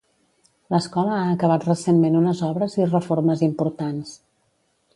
[0.75, 4.19] L'escola ha acabat recentment unes obres i reformes importants.